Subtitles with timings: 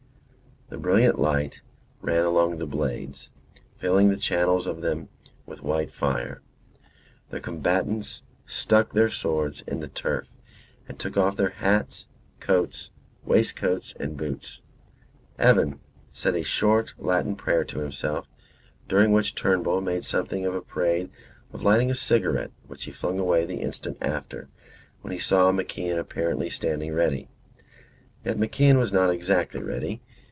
[0.69, 1.59] The brilliant light
[2.01, 3.29] ran along the blades,
[3.77, 5.09] filling the channels of them
[5.45, 6.41] with white fire;
[7.29, 10.29] the combatants stuck their swords in the turf
[10.87, 12.07] and took off their hats,
[12.39, 12.89] coats,
[13.25, 14.61] waistcoats, and boots.
[15.37, 15.81] Evan
[16.13, 18.29] said a short Latin prayer to himself,
[18.87, 21.09] during which Turnbull made something of a parade
[21.51, 24.47] of lighting a cigarette which he flung away the instant after,
[25.01, 27.27] when he saw MacIan apparently standing ready.
[28.23, 30.01] Yet MacIan was not exactly ready.